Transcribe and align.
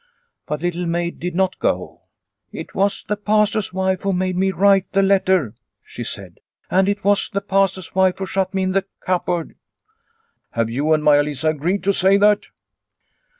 But 0.47 0.63
Little 0.63 0.87
Maid 0.87 1.19
did 1.19 1.35
not 1.35 1.59
go." 1.59 2.01
It 2.51 2.73
was 2.73 3.03
the 3.03 3.15
Pastor's 3.15 3.71
wife 3.71 4.01
who 4.01 4.13
made 4.13 4.35
me 4.35 4.51
write 4.51 4.91
the 4.93 5.03
letter," 5.03 5.53
she 5.83 6.03
said." 6.03 6.39
And 6.71 6.89
it 6.89 7.03
was 7.03 7.29
the 7.29 7.39
Pastor's 7.39 7.93
wife 7.93 8.17
who 8.17 8.25
shut 8.25 8.51
me 8.51 8.63
in 8.63 8.71
the 8.71 8.85
cupboard."" 9.01 9.55
Have 10.53 10.71
you 10.71 10.91
and 10.93 11.03
Maia 11.03 11.21
Lisa 11.21 11.49
agreed 11.51 11.83
to 11.83 11.93
say 11.93 12.17
that?" 12.17 12.47